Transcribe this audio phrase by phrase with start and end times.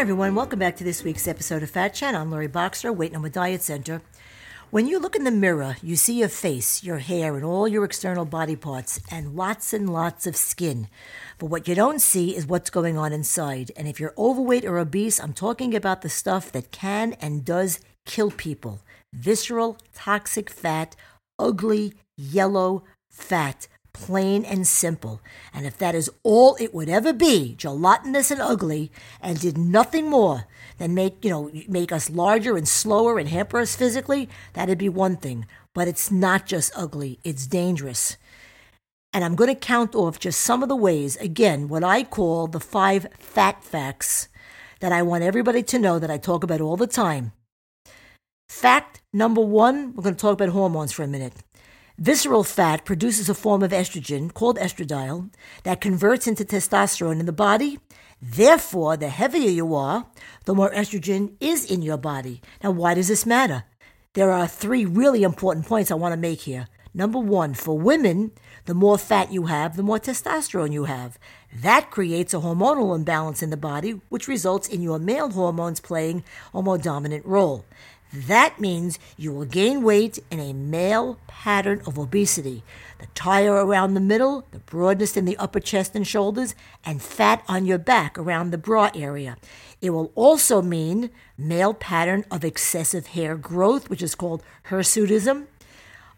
[0.00, 0.34] Everyone.
[0.34, 2.14] Welcome back to this week's episode of Fat Chat.
[2.14, 4.00] I'm Lori Boxer, Weight No More Diet Center.
[4.70, 7.84] When you look in the mirror, you see your face, your hair, and all your
[7.84, 10.88] external body parts, and lots and lots of skin.
[11.36, 13.72] But what you don't see is what's going on inside.
[13.76, 17.78] And if you're overweight or obese, I'm talking about the stuff that can and does
[18.06, 18.80] kill people
[19.12, 20.96] visceral, toxic fat,
[21.38, 25.20] ugly, yellow fat plain and simple.
[25.52, 28.90] And if that is all it would ever be, gelatinous and ugly,
[29.20, 30.46] and did nothing more
[30.78, 34.88] than make, you know, make us larger and slower and hamper us physically, that'd be
[34.88, 35.46] one thing.
[35.74, 38.16] But it's not just ugly, it's dangerous.
[39.12, 42.46] And I'm going to count off just some of the ways, again, what I call
[42.46, 44.28] the five fat facts
[44.80, 47.32] that I want everybody to know that I talk about all the time.
[48.48, 51.34] Fact number one, we're going to talk about hormones for a minute.
[52.00, 55.28] Visceral fat produces a form of estrogen called estradiol
[55.64, 57.78] that converts into testosterone in the body.
[58.22, 60.06] Therefore, the heavier you are,
[60.46, 62.40] the more estrogen is in your body.
[62.64, 63.64] Now, why does this matter?
[64.14, 66.68] There are three really important points I want to make here.
[66.94, 68.30] Number one, for women,
[68.64, 71.18] the more fat you have, the more testosterone you have.
[71.54, 76.24] That creates a hormonal imbalance in the body, which results in your male hormones playing
[76.54, 77.66] a more dominant role.
[78.12, 82.64] That means you will gain weight in a male pattern of obesity.
[82.98, 87.44] The tire around the middle, the broadness in the upper chest and shoulders, and fat
[87.46, 89.36] on your back around the bra area.
[89.80, 95.46] It will also mean male pattern of excessive hair growth, which is called hirsutism,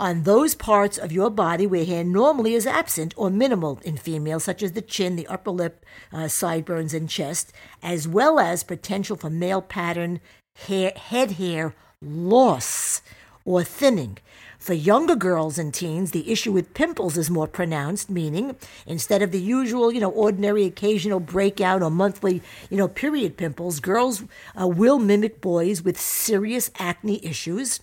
[0.00, 4.44] on those parts of your body where hair normally is absent or minimal in females,
[4.44, 9.16] such as the chin, the upper lip, uh, sideburns, and chest, as well as potential
[9.16, 10.20] for male pattern
[10.66, 13.02] hair, head hair loss
[13.44, 14.18] or thinning.
[14.58, 18.56] For younger girls and teens, the issue with pimples is more pronounced, meaning
[18.86, 23.78] instead of the usual, you know, ordinary occasional breakout or monthly, you know, period pimples,
[23.78, 24.24] girls
[24.60, 27.80] uh, will mimic boys with serious acne issues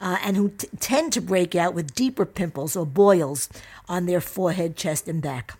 [0.00, 3.48] uh, and who t- tend to break out with deeper pimples or boils
[3.88, 5.56] on their forehead, chest, and back.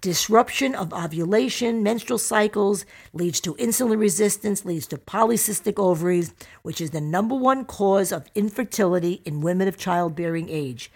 [0.00, 6.32] Disruption of ovulation, menstrual cycles leads to insulin resistance, leads to polycystic ovaries,
[6.62, 10.92] which is the number one cause of infertility in women of childbearing age.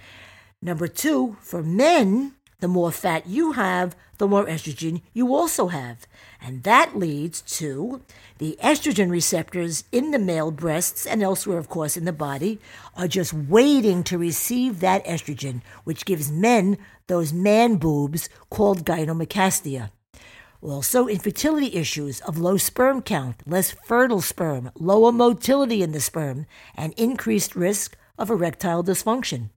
[0.60, 6.06] Number two, for men, the more fat you have, the more estrogen you also have.
[6.40, 8.02] And that leads to
[8.38, 12.60] the estrogen receptors in the male breasts and elsewhere, of course, in the body
[12.96, 16.78] are just waiting to receive that estrogen, which gives men
[17.08, 19.90] those man boobs called gynecomastia.
[20.60, 26.46] Also, infertility issues of low sperm count, less fertile sperm, lower motility in the sperm,
[26.76, 29.48] and increased risk of erectile dysfunction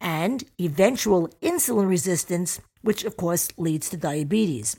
[0.00, 4.76] and eventual insulin resistance, which of course leads to diabetes.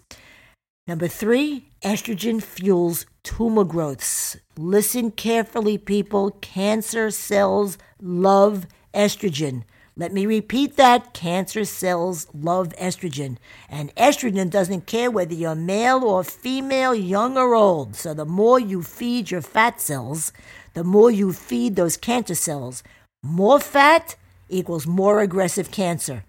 [0.87, 4.37] Number three, estrogen fuels tumor growths.
[4.57, 6.31] Listen carefully, people.
[6.41, 9.63] Cancer cells love estrogen.
[9.95, 11.13] Let me repeat that.
[11.13, 13.37] Cancer cells love estrogen.
[13.69, 17.95] And estrogen doesn't care whether you're male or female, young or old.
[17.95, 20.31] So the more you feed your fat cells,
[20.73, 22.81] the more you feed those cancer cells.
[23.21, 24.15] More fat,
[24.49, 26.23] equals more aggressive cancer.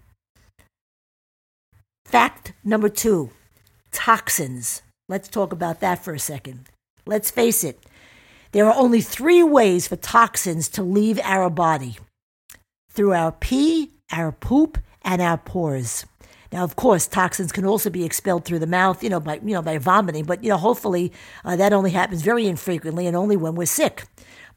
[2.05, 3.29] Fact number two
[3.91, 4.81] toxins.
[5.07, 6.69] Let's talk about that for a second.
[7.05, 7.79] Let's face it,
[8.51, 11.97] there are only three ways for toxins to leave our body
[12.89, 16.05] through our pee, our poop, and our pores.
[16.51, 19.53] Now, of course, toxins can also be expelled through the mouth, you know, by you
[19.53, 20.25] know by vomiting.
[20.25, 21.13] But you know, hopefully,
[21.45, 24.03] uh, that only happens very infrequently and only when we're sick.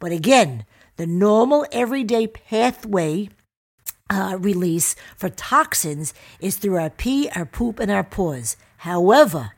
[0.01, 0.65] But again,
[0.97, 3.29] the normal everyday pathway
[4.11, 8.57] uh, release for toxins is through our pee, our poop, and our pores.
[8.79, 9.53] However,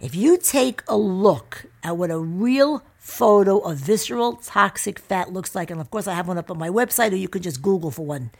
[0.00, 5.54] if you take a look at what a real photo of visceral toxic fat looks
[5.54, 7.62] like, and of course I have one up on my website, or you can just
[7.62, 8.30] Google for one,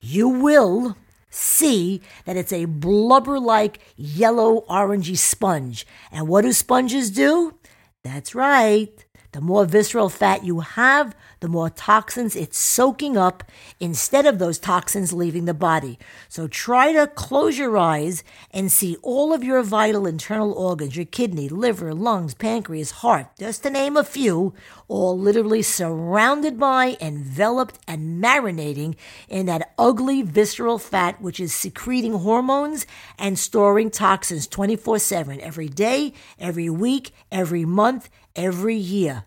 [0.00, 0.96] you will
[1.30, 5.86] see that it's a blubber like yellow orangey sponge.
[6.12, 7.54] And what do sponges do?
[8.02, 9.04] That's right.
[9.32, 13.42] The more visceral fat you have, the more toxins it's soaking up
[13.80, 15.98] instead of those toxins leaving the body.
[16.28, 21.06] So try to close your eyes and see all of your vital internal organs, your
[21.06, 24.52] kidney, liver, lungs, pancreas, heart, just to name a few,
[24.86, 28.96] all literally surrounded by, enveloped, and marinating
[29.30, 32.86] in that ugly visceral fat, which is secreting hormones
[33.18, 39.24] and storing toxins 24 7 every day, every week, every month, every year.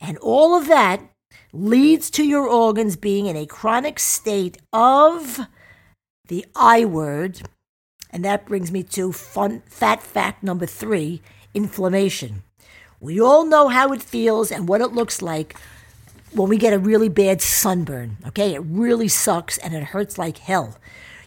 [0.00, 1.00] And all of that
[1.52, 5.40] leads to your organs being in a chronic state of
[6.28, 7.42] the I word.
[8.10, 11.22] And that brings me to fun, fat fact number three
[11.54, 12.42] inflammation.
[13.00, 15.56] We all know how it feels and what it looks like
[16.32, 18.16] when we get a really bad sunburn.
[18.28, 20.76] Okay, it really sucks and it hurts like hell.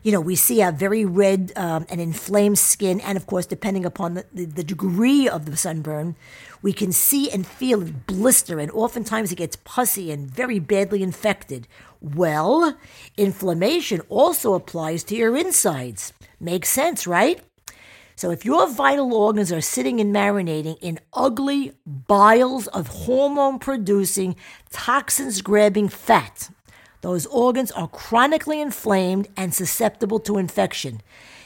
[0.03, 3.85] You know, we see a very red um, and inflamed skin, and of course, depending
[3.85, 6.15] upon the, the, the degree of the sunburn,
[6.61, 11.03] we can see and feel it blister, and oftentimes it gets pussy and very badly
[11.03, 11.67] infected.
[12.01, 12.77] Well,
[13.15, 16.13] inflammation also applies to your insides.
[16.39, 17.41] Makes sense, right?
[18.15, 24.35] So if your vital organs are sitting and marinating in ugly biles of hormone producing,
[24.71, 26.49] toxins grabbing fat,
[27.01, 31.01] those organs are chronically inflamed and susceptible to infection.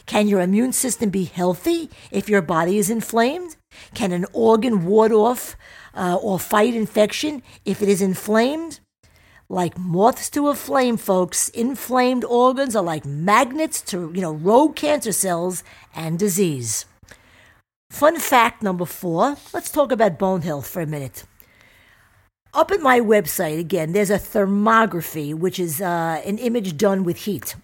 [0.05, 3.57] Can your immune system be healthy if your body is inflamed?
[3.93, 5.55] Can an organ ward off
[5.93, 8.79] uh, or fight infection if it is inflamed?
[9.51, 11.49] like moths to a flame, folks.
[11.49, 15.63] Inflamed organs are like magnets to, you know, rogue cancer cells
[15.93, 16.85] and disease.
[17.89, 21.25] Fun fact number four let's talk about bone health for a minute.
[22.53, 27.17] Up at my website, again, there's a thermography, which is uh, an image done with
[27.17, 27.55] heat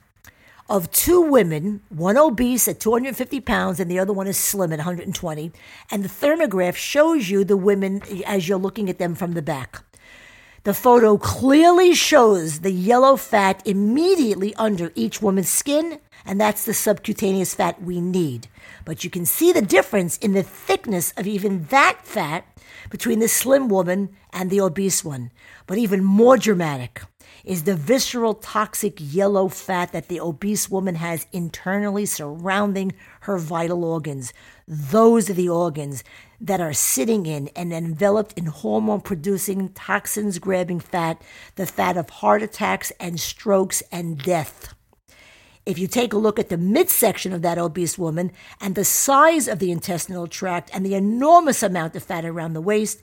[0.69, 4.79] of two women, one obese at 250 pounds and the other one is slim at
[4.79, 5.51] 120.
[5.91, 9.83] And the thermograph shows you the women as you're looking at them from the back.
[10.63, 16.73] The photo clearly shows the yellow fat immediately under each woman's skin, and that's the
[16.73, 18.49] subcutaneous fat we need.
[18.83, 22.45] But you can see the difference in the thickness of even that fat
[22.89, 25.31] between the slim woman and the obese one.
[25.67, 27.01] But even more dramatic
[27.43, 33.83] is the visceral toxic yellow fat that the obese woman has internally surrounding her vital
[33.83, 34.33] organs.
[34.67, 36.03] Those are the organs
[36.41, 41.21] that are sitting in and enveloped in hormone producing, toxins grabbing fat,
[41.55, 44.73] the fat of heart attacks and strokes and death.
[45.67, 48.31] If you take a look at the midsection of that obese woman
[48.61, 52.61] and the size of the intestinal tract and the enormous amount of fat around the
[52.61, 53.01] waist,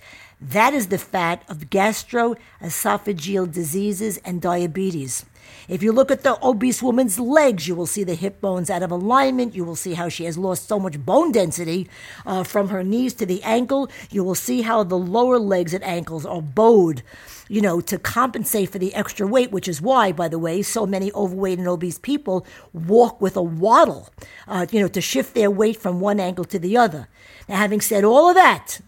[0.51, 5.25] that is the fat of gastroesophageal diseases and diabetes.
[5.69, 8.83] If you look at the obese woman's legs, you will see the hip bones out
[8.83, 9.55] of alignment.
[9.55, 11.89] You will see how she has lost so much bone density
[12.27, 13.91] uh, from her knees to the ankle.
[14.11, 17.03] You will see how the lower legs and ankles are bowed,
[17.49, 20.87] you know, to compensate for the extra weight, which is why, by the way, so
[20.87, 24.11] many overweight and obese people walk with a waddle,
[24.47, 27.09] uh, you know, to shift their weight from one ankle to the other.
[27.49, 28.81] Now, having said all of that,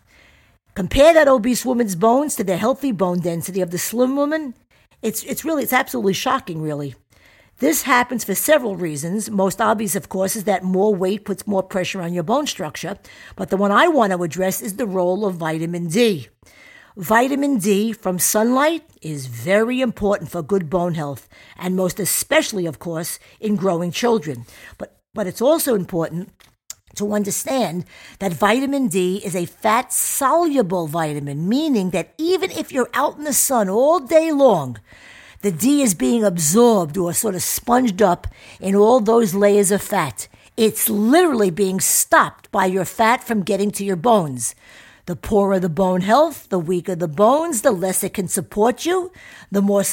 [0.76, 4.55] compare that obese woman's bones to the healthy bone density of the slim woman,
[5.02, 6.94] it's, it's really, it's absolutely shocking, really.
[7.58, 9.31] This happens for several reasons.
[9.31, 12.99] Most obvious, of course, is that more weight puts more pressure on your bone structure.
[13.34, 16.28] But the one I want to address is the role of vitamin D.
[16.99, 21.26] Vitamin D from sunlight is very important for good bone health,
[21.56, 24.44] and most especially, of course, in growing children.
[24.76, 26.31] But, but it's also important
[26.97, 27.85] to understand
[28.19, 33.25] that vitamin D is a fat soluble vitamin, meaning that even if you're out in
[33.25, 34.79] the sun all day long,
[35.43, 38.27] the D is being absorbed or sort of sponged up
[38.61, 40.29] in all those layers of fat.
[40.57, 44.55] It's literally being stopped by your fat from getting to your bones.
[45.07, 49.13] The poorer the bone health, the weaker the bones, the less it can support you,
[49.53, 49.85] the more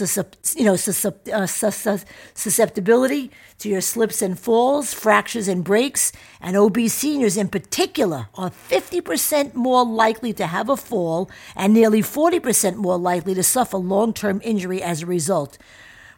[0.55, 1.45] you know, uh,
[2.33, 3.29] susceptibility
[3.59, 6.11] to your slips and falls, fractures and breaks.
[6.41, 12.01] And obese seniors in particular are 50% more likely to have a fall and nearly
[12.01, 15.59] 40% more likely to suffer long term injury as a result,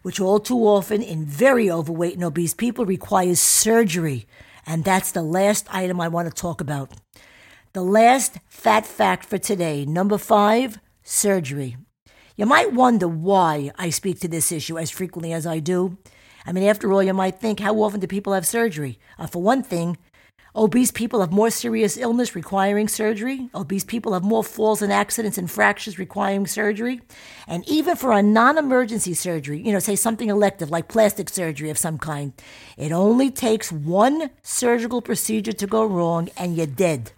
[0.03, 4.25] which all too often in very overweight and obese people requires surgery.
[4.65, 6.91] And that's the last item I want to talk about.
[7.75, 11.75] The last fat fact for today, number five, surgery.
[12.37, 15.97] You might wonder why I speak to this issue as frequently as I do.
[16.45, 18.97] I mean, after all, you might think, how often do people have surgery?
[19.19, 19.97] Uh, for one thing,
[20.55, 23.49] obese people have more serious illness requiring surgery.
[23.53, 27.01] Obese people have more falls and accidents and fractures requiring surgery.
[27.45, 31.69] And even for a non emergency surgery, you know, say something elective like plastic surgery
[31.69, 32.31] of some kind,
[32.77, 37.11] it only takes one surgical procedure to go wrong and you're dead.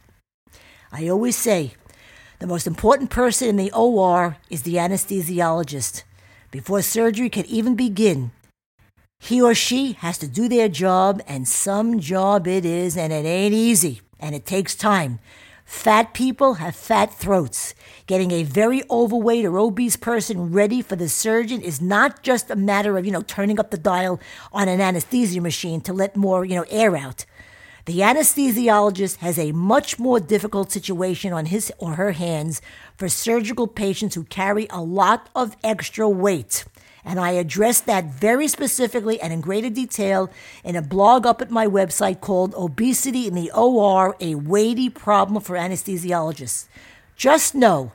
[0.91, 1.73] I always say
[2.39, 6.03] the most important person in the OR is the anesthesiologist.
[6.51, 8.31] Before surgery can even begin,
[9.19, 13.25] he or she has to do their job, and some job it is, and it
[13.25, 15.19] ain't easy, and it takes time.
[15.65, 17.75] Fat people have fat throats.
[18.05, 22.55] Getting a very overweight or obese person ready for the surgeon is not just a
[22.55, 24.21] matter of, you know, turning up the dial
[24.53, 27.25] on an anesthesia machine to let more, you know, air out.
[27.87, 32.61] The anesthesiologist has a much more difficult situation on his or her hands
[32.97, 36.65] for surgical patients who carry a lot of extra weight.
[37.05, 40.29] And I address that very specifically and in greater detail
[40.65, 45.41] in a blog up at my website called Obesity in the OR A Weighty Problem
[45.41, 46.67] for Anesthesiologists.
[47.15, 47.93] Just know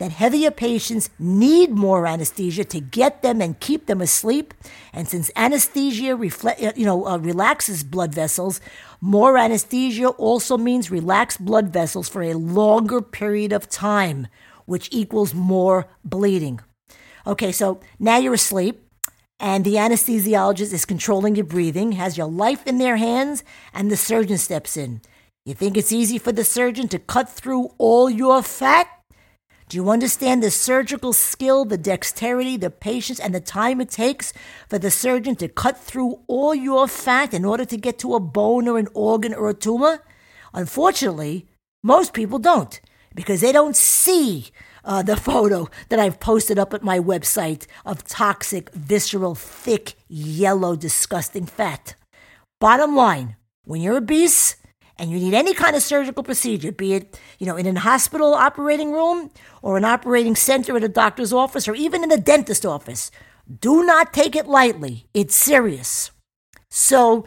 [0.00, 4.54] that heavier patients need more anesthesia to get them and keep them asleep.
[4.94, 8.62] And since anesthesia refle- you know, uh, relaxes blood vessels,
[9.02, 14.26] more anesthesia also means relaxed blood vessels for a longer period of time,
[14.64, 16.60] which equals more bleeding.
[17.26, 18.82] Okay, so now you're asleep
[19.38, 23.98] and the anesthesiologist is controlling your breathing, has your life in their hands, and the
[23.98, 25.02] surgeon steps in.
[25.44, 28.88] You think it's easy for the surgeon to cut through all your fat?
[29.70, 34.32] Do you understand the surgical skill, the dexterity, the patience, and the time it takes
[34.68, 38.18] for the surgeon to cut through all your fat in order to get to a
[38.18, 40.02] bone or an organ or a tumor?
[40.52, 41.46] Unfortunately,
[41.84, 42.80] most people don't
[43.14, 44.48] because they don't see
[44.84, 50.74] uh, the photo that I've posted up at my website of toxic, visceral, thick, yellow,
[50.74, 51.94] disgusting fat.
[52.58, 53.36] Bottom line,
[53.66, 54.56] when you're obese,
[55.00, 58.34] and you need any kind of surgical procedure, be it, you know, in a hospital
[58.34, 59.30] operating room
[59.62, 63.10] or an operating center at a doctor's office or even in a dentist office,
[63.60, 65.06] do not take it lightly.
[65.14, 66.10] It's serious.
[66.68, 67.24] So,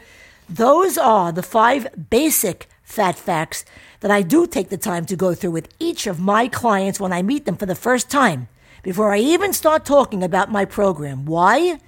[0.48, 3.66] those are the five basic fat facts
[4.02, 7.12] that I do take the time to go through with each of my clients when
[7.12, 8.50] I meet them for the first time
[8.84, 11.26] before I even start talking about my program.
[11.26, 11.80] Why?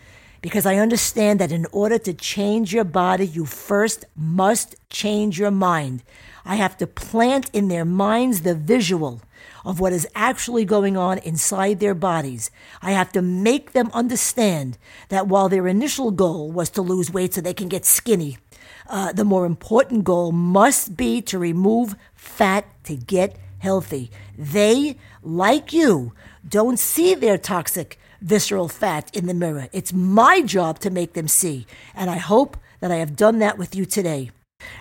[0.46, 5.50] Because I understand that in order to change your body, you first must change your
[5.50, 6.04] mind.
[6.46, 9.24] I have to plant in their minds the visual
[9.66, 12.52] of what is actually going on inside their bodies.
[12.80, 14.78] I have to make them understand
[15.10, 18.38] that while their initial goal was to lose weight so they can get skinny,
[18.88, 24.12] uh, the more important goal must be to remove fat to get healthy.
[24.38, 26.14] They, like you,
[26.48, 29.68] don't see their toxic visceral fat in the mirror.
[29.72, 31.68] It's my job to make them see.
[31.94, 34.32] And I hope that I have done that with you today.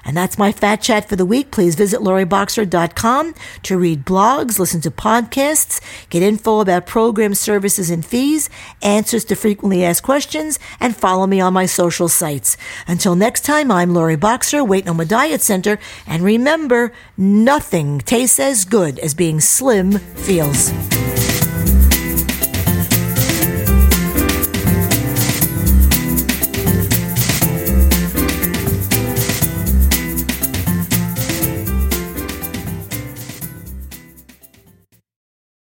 [0.04, 1.50] And that's my fat chat for the week.
[1.50, 3.34] Please visit loriboxer.com
[3.64, 8.48] to read blogs, listen to podcasts, get info about program services and fees,
[8.82, 12.56] answers to frequently asked questions, and follow me on my social sites.
[12.86, 18.38] Until next time, I'm Lori Boxer, Weight No More Diet Center, and remember, nothing tastes
[18.38, 20.72] as good as being slim feels.